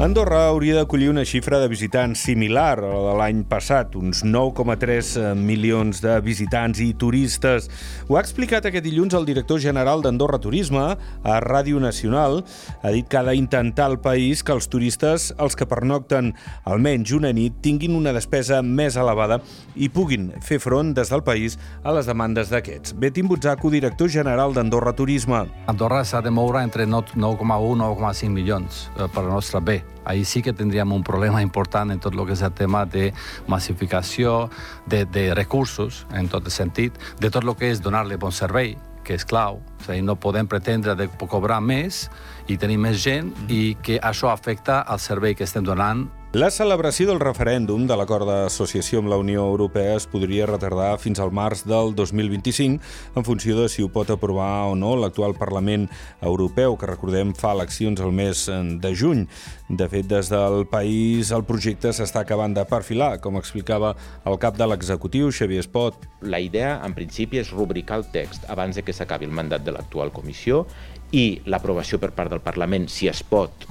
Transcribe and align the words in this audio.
Andorra 0.00 0.46
hauria 0.48 0.78
d'acollir 0.78 1.10
una 1.10 1.26
xifra 1.28 1.58
de 1.60 1.66
visitants 1.68 2.22
similar 2.24 2.78
a 2.80 2.88
la 2.88 3.00
de 3.04 3.16
l'any 3.18 3.42
passat, 3.44 3.92
uns 4.00 4.22
9,3 4.24 5.34
milions 5.36 6.00
de 6.00 6.14
visitants 6.24 6.80
i 6.80 6.94
turistes. 6.96 7.66
Ho 8.08 8.16
ha 8.16 8.22
explicat 8.24 8.64
aquest 8.64 8.86
dilluns 8.86 9.12
el 9.18 9.28
director 9.28 9.60
general 9.60 10.00
d'Andorra 10.00 10.38
Turisme 10.40 10.86
a 10.96 11.34
Ràdio 11.44 11.82
Nacional. 11.84 12.40
Ha 12.80 12.94
dit 12.96 13.10
que 13.12 13.20
ha 13.20 13.26
d'intentar 13.28 13.90
al 13.90 13.98
país 14.00 14.40
que 14.40 14.56
els 14.56 14.70
turistes, 14.72 15.34
els 15.36 15.52
que 15.52 15.68
pernocten 15.68 16.32
almenys 16.64 17.12
una 17.20 17.34
nit, 17.36 17.60
tinguin 17.60 17.92
una 17.92 18.16
despesa 18.16 18.62
més 18.64 18.96
elevada 18.96 19.42
i 19.76 19.92
puguin 19.92 20.30
fer 20.40 20.62
front 20.64 20.96
des 20.96 21.12
del 21.12 21.26
país 21.28 21.60
a 21.84 21.92
les 21.92 22.08
demandes 22.08 22.48
d'aquests. 22.48 22.96
Betim 22.96 23.28
Butzaco, 23.28 23.68
director 23.68 24.08
general 24.08 24.56
d'Andorra 24.56 24.96
Turisme. 24.96 25.44
Andorra 25.68 26.06
s'ha 26.08 26.24
de 26.24 26.32
moure 26.32 26.64
entre 26.64 26.88
9,1 26.88 27.20
i 27.20 27.80
9,5 27.84 28.36
milions 28.40 28.86
eh, 28.96 29.04
per 29.04 29.28
al 29.28 29.34
nostre 29.36 29.60
bé 29.60 29.82
ahí 30.04 30.24
sí 30.24 30.42
que 30.42 30.52
tendríamos 30.52 30.96
un 30.96 31.04
problema 31.04 31.42
important 31.42 31.90
en 31.90 32.00
tot 32.00 32.14
el 32.14 32.24
que 32.26 32.32
és 32.32 32.42
el 32.42 32.52
tema 32.52 32.84
de 32.86 33.12
massificació, 33.46 34.50
de, 34.86 35.04
de 35.04 35.34
recursos, 35.34 36.06
en 36.12 36.28
tot 36.28 36.46
el 36.46 36.52
sentit, 36.52 36.96
de 37.20 37.30
tot 37.30 37.44
el 37.44 37.54
que 37.56 37.70
és 37.70 37.82
donar-li 37.82 38.16
bon 38.16 38.32
servei, 38.32 38.76
que 39.04 39.14
és 39.14 39.24
clau. 39.24 39.60
És 39.80 39.88
a 39.88 39.96
dir, 39.96 40.04
no 40.04 40.16
podem 40.20 40.48
pretendre 40.48 40.96
de 40.96 41.08
cobrar 41.20 41.60
més 41.60 42.08
i 42.48 42.56
tenir 42.56 42.78
més 42.78 43.02
gent 43.02 43.32
i 43.48 43.76
que 43.82 44.00
això 44.00 44.32
afecta 44.32 44.80
al 44.80 45.00
servei 45.00 45.34
que 45.34 45.44
estem 45.44 45.64
donant 45.64 46.08
la 46.32 46.46
celebració 46.54 47.08
del 47.08 47.18
referèndum 47.18 47.88
de 47.90 47.94
l'acord 47.98 48.28
d'associació 48.28 49.00
amb 49.00 49.10
la 49.10 49.16
Unió 49.18 49.48
Europea 49.50 49.96
es 49.98 50.04
podria 50.06 50.44
retardar 50.46 50.92
fins 51.02 51.18
al 51.18 51.32
març 51.34 51.64
del 51.66 51.90
2025 51.98 53.18
en 53.18 53.26
funció 53.26 53.56
de 53.58 53.64
si 53.66 53.82
ho 53.82 53.88
pot 53.90 54.12
aprovar 54.14 54.68
o 54.70 54.76
no 54.78 54.92
l'actual 54.94 55.34
Parlament 55.34 55.88
Europeu, 56.22 56.76
que 56.78 56.86
recordem 56.86 57.32
fa 57.34 57.50
eleccions 57.56 57.98
el 57.98 58.14
mes 58.14 58.44
de 58.46 58.92
juny. 58.94 59.24
De 59.66 59.88
fet, 59.90 60.06
des 60.06 60.30
del 60.30 60.68
país 60.70 61.34
el 61.34 61.42
projecte 61.50 61.90
s'està 61.90 62.22
acabant 62.22 62.54
de 62.54 62.62
perfilar, 62.62 63.16
com 63.18 63.40
explicava 63.42 63.96
el 64.22 64.38
cap 64.38 64.54
de 64.54 64.70
l'executiu, 64.70 65.32
Xavier 65.34 65.66
Espot. 65.66 66.06
La 66.22 66.38
idea, 66.38 66.76
en 66.86 66.94
principi, 66.94 67.42
és 67.42 67.50
rubricar 67.50 67.98
el 68.04 68.06
text 68.14 68.46
abans 68.46 68.78
de 68.78 68.86
que 68.86 68.94
s'acabi 68.94 69.26
el 69.26 69.34
mandat 69.34 69.66
de 69.66 69.74
l'actual 69.74 70.14
comissió 70.14 70.62
i 71.10 71.42
l'aprovació 71.50 71.98
per 71.98 72.14
part 72.14 72.30
del 72.30 72.46
Parlament, 72.46 72.86
si 72.86 73.10
es 73.10 73.26
pot, 73.26 73.66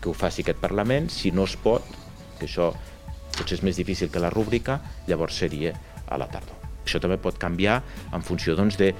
que 0.00 0.08
ho 0.10 0.16
faci 0.16 0.44
aquest 0.44 0.60
Parlament, 0.62 1.10
si 1.12 1.32
no 1.32 1.44
es 1.48 1.56
pot, 1.60 1.84
que 2.38 2.48
això 2.48 2.72
potser 3.36 3.58
és 3.58 3.64
més 3.66 3.76
difícil 3.78 4.10
que 4.10 4.22
la 4.22 4.32
rúbrica, 4.32 4.80
llavors 5.08 5.38
seria 5.42 5.74
a 6.08 6.18
la 6.20 6.28
tardor. 6.30 6.56
Això 6.84 6.98
també 6.98 7.20
pot 7.20 7.36
canviar 7.38 7.76
en 8.16 8.24
funció 8.24 8.56
doncs, 8.58 8.78
de 8.80 8.90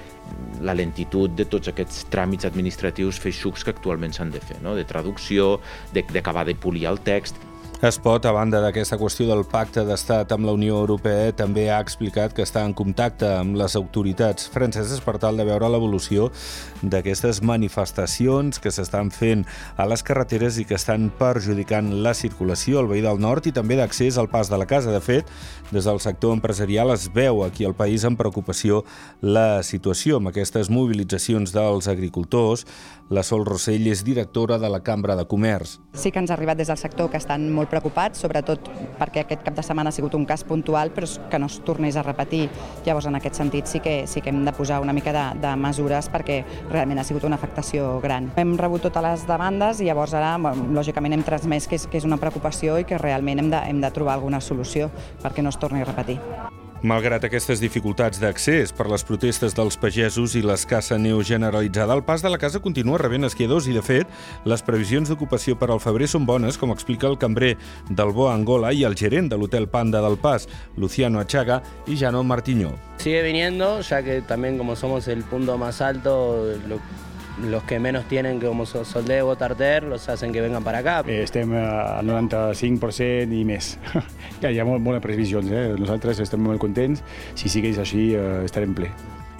la 0.63 0.75
lentitud 0.77 1.33
de 1.35 1.47
tots 1.49 1.71
aquests 1.71 2.05
tràmits 2.13 2.47
administratius 2.47 3.19
feixucs 3.19 3.65
que 3.65 3.73
actualment 3.73 4.13
s'han 4.15 4.31
de 4.31 4.39
fer, 4.39 4.61
no? 4.63 4.75
de 4.77 4.85
traducció, 4.87 5.57
d'acabar 5.93 6.45
de, 6.45 6.53
de 6.53 6.61
polir 6.61 6.85
el 6.91 7.01
text. 7.03 7.41
Espot, 7.81 8.27
a 8.29 8.31
banda 8.31 8.59
d'aquesta 8.61 8.93
qüestió 9.01 9.25
del 9.25 9.39
pacte 9.49 9.81
d'estat 9.87 10.29
amb 10.35 10.45
la 10.45 10.53
Unió 10.53 10.75
Europea, 10.83 11.31
també 11.33 11.63
ha 11.73 11.79
explicat 11.81 12.35
que 12.37 12.43
està 12.45 12.61
en 12.61 12.75
contacte 12.77 13.25
amb 13.39 13.57
les 13.57 13.73
autoritats 13.79 14.45
franceses 14.53 15.01
per 15.01 15.15
tal 15.17 15.41
de 15.41 15.47
veure 15.47 15.65
l'evolució 15.65 16.27
d'aquestes 16.83 17.39
manifestacions 17.41 18.61
que 18.61 18.69
s'estan 18.69 19.09
fent 19.09 19.47
a 19.81 19.87
les 19.89 20.05
carreteres 20.05 20.59
i 20.61 20.67
que 20.69 20.77
estan 20.77 21.09
perjudicant 21.17 21.89
la 22.05 22.13
circulació 22.13 22.83
al 22.83 22.91
veí 22.91 23.01
del 23.01 23.17
nord 23.17 23.49
i 23.49 23.55
també 23.55 23.79
d'accés 23.79 24.21
al 24.21 24.29
pas 24.29 24.53
de 24.53 24.61
la 24.61 24.69
casa. 24.69 24.93
De 24.93 25.01
fet, 25.01 25.25
des 25.73 25.89
del 25.89 26.03
sector 26.05 26.37
empresarial 26.37 26.93
es 26.93 27.09
veu 27.09 27.41
aquí 27.47 27.65
al 27.65 27.73
país 27.73 28.05
amb 28.05 28.21
preocupació 28.21 28.83
la 29.25 29.63
situació 29.65 30.21
amb 30.21 30.29
aquestes 30.29 30.69
mobilitzacions 30.69 31.49
dels 31.49 31.89
agricultors. 31.89 32.67
La 33.11 33.25
Sol 33.27 33.41
Rossell 33.43 33.89
és 33.91 34.05
directora 34.07 34.61
de 34.61 34.69
la 34.71 34.83
Cambra 34.85 35.17
de 35.17 35.25
Comerç. 35.27 35.79
Sí 35.97 36.13
que 36.13 36.21
ens 36.21 36.31
ha 36.31 36.37
arribat 36.37 36.61
des 36.61 36.69
del 36.69 36.79
sector 36.79 37.09
que 37.11 37.19
estan 37.19 37.49
molt 37.51 37.70
preocupats, 37.71 38.21
sobretot 38.21 38.69
perquè 38.99 39.23
aquest 39.23 39.45
cap 39.45 39.57
de 39.57 39.65
setmana 39.65 39.89
ha 39.91 39.95
sigut 39.95 40.15
un 40.17 40.27
cas 40.29 40.43
puntual, 40.47 40.91
però 40.93 41.09
que 41.31 41.39
no 41.39 41.49
es 41.49 41.59
tornés 41.65 41.97
a 41.97 42.05
repetir. 42.05 42.47
Llavors, 42.85 43.07
en 43.09 43.17
aquest 43.17 43.39
sentit, 43.41 43.67
sí 43.71 43.81
que, 43.81 44.05
sí 44.07 44.21
que 44.21 44.29
hem 44.33 44.43
de 44.45 44.53
posar 44.55 44.81
una 44.83 44.93
mica 44.93 45.13
de, 45.15 45.25
de 45.41 45.55
mesures 45.59 46.11
perquè 46.11 46.41
realment 46.69 47.01
ha 47.01 47.07
sigut 47.07 47.25
una 47.27 47.39
afectació 47.39 47.99
gran. 48.03 48.31
Hem 48.41 48.55
rebut 48.59 48.85
totes 48.87 49.07
les 49.07 49.27
demandes 49.29 49.81
i 49.81 49.89
llavors 49.89 50.15
ara, 50.17 50.35
lògicament, 50.37 51.17
hem 51.17 51.27
transmès 51.27 51.67
que 51.67 51.79
és, 51.79 51.87
que 51.87 52.01
és 52.01 52.07
una 52.07 52.19
preocupació 52.21 52.79
i 52.79 52.87
que 52.87 53.01
realment 53.01 53.41
hem 53.43 53.53
de, 53.53 53.61
hem 53.71 53.83
de 53.83 53.93
trobar 53.95 54.19
alguna 54.19 54.41
solució 54.41 54.91
perquè 55.21 55.43
no 55.45 55.53
es 55.53 55.61
torni 55.61 55.81
a 55.81 55.87
repetir. 55.87 56.19
Malgrat 56.81 57.21
aquestes 57.27 57.59
dificultats 57.61 58.17
d'accés 58.17 58.71
per 58.73 58.87
les 58.89 59.03
protestes 59.05 59.53
dels 59.53 59.75
pagesos 59.77 60.33
i 60.33 60.39
l'escassa 60.41 60.95
neu 60.97 61.19
generalitzada, 61.21 61.93
el 61.93 62.01
pas 62.01 62.23
de 62.25 62.29
la 62.33 62.39
casa 62.41 62.57
continua 62.57 62.97
rebent 62.97 63.27
esquiadors 63.27 63.67
i, 63.69 63.75
de 63.77 63.83
fet, 63.85 64.09
les 64.49 64.65
previsions 64.65 65.11
d'ocupació 65.11 65.53
per 65.61 65.69
al 65.69 65.81
febrer 65.83 66.07
són 66.09 66.25
bones, 66.25 66.57
com 66.57 66.73
explica 66.73 67.05
el 67.05 67.19
cambrer 67.21 67.51
del 67.91 68.15
Boa 68.17 68.33
Angola 68.33 68.73
i 68.73 68.81
el 68.89 68.97
gerent 68.97 69.29
de 69.29 69.37
l'hotel 69.37 69.69
Panda 69.69 70.01
del 70.01 70.17
Pas, 70.17 70.49
Luciano 70.75 71.21
Achaga 71.21 71.59
i 71.85 71.99
Jano 72.01 72.23
Martiñó. 72.23 72.73
Sigue 72.97 73.21
viniendo, 73.21 73.81
ya 73.81 74.01
que 74.01 74.23
también 74.23 74.57
como 74.57 74.75
somos 74.75 75.07
el 75.07 75.21
punto 75.21 75.59
más 75.59 75.81
alto, 75.81 76.49
lo 76.67 76.79
los 77.39 77.63
que 77.63 77.79
menos 77.79 78.05
tienen, 78.05 78.39
como 78.39 78.65
Soldeu 78.65 79.27
o 79.27 79.35
Tarter, 79.35 79.83
los 79.83 80.09
hacen 80.09 80.31
que 80.31 80.41
vengan 80.41 80.63
para 80.63 80.79
acá. 80.79 81.03
Eh, 81.07 81.23
estem 81.23 81.53
al 81.55 82.05
95% 82.05 83.31
i 83.33 83.45
més. 83.45 83.77
Hi 84.41 84.59
ha 84.59 84.65
molt, 84.65 84.83
bones 84.83 85.01
previsions, 85.01 85.49
eh? 85.51 85.71
nosaltres 85.79 86.19
estem 86.19 86.41
molt 86.43 86.61
contents. 86.61 87.03
Si 87.35 87.49
segueix 87.49 87.79
així, 87.81 88.11
eh, 88.15 88.43
estarem 88.45 88.75
ple. 88.77 88.91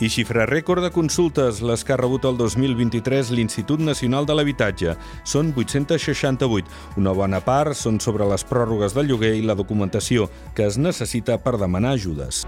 I 0.02 0.08
xifra 0.10 0.48
rècord 0.50 0.82
de 0.82 0.90
consultes, 0.90 1.60
les 1.62 1.84
que 1.86 1.94
ha 1.94 1.98
rebut 2.00 2.26
el 2.26 2.38
2023 2.40 3.30
l'Institut 3.38 3.84
Nacional 3.86 4.26
de 4.26 4.34
l'Habitatge. 4.34 4.96
Són 5.22 5.52
868. 5.54 6.66
Una 6.98 7.14
bona 7.14 7.44
part 7.46 7.78
són 7.78 8.02
sobre 8.02 8.26
les 8.26 8.42
pròrrogues 8.50 8.98
del 8.98 9.12
lloguer 9.14 9.36
i 9.38 9.46
la 9.46 9.54
documentació 9.54 10.32
que 10.58 10.66
es 10.66 10.82
necessita 10.82 11.38
per 11.38 11.60
demanar 11.62 11.94
ajudes. 12.00 12.48